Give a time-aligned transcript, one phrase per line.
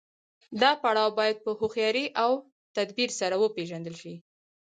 [0.61, 2.31] دا پړاو باید په هوښیارۍ او
[2.75, 4.13] تدبیر سره وپیژندل شي.